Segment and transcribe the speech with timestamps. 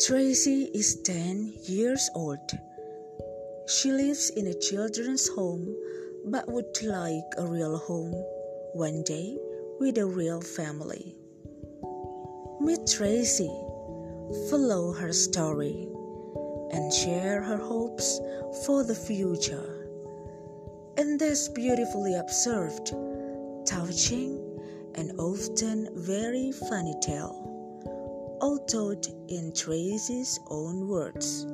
[0.00, 2.38] Tracy is 10 years old.
[3.66, 5.74] She lives in a children's home
[6.24, 8.12] but would like a real home
[8.74, 9.36] one day
[9.80, 11.16] with a real family.
[12.60, 13.50] Meet Tracy,
[14.48, 15.88] follow her story,
[16.70, 18.20] and share her hopes
[18.64, 19.88] for the future.
[20.96, 22.94] And this beautifully observed,
[23.66, 24.38] touching,
[24.94, 27.57] and often very funny tale
[28.40, 31.46] all told in Tracy's own words.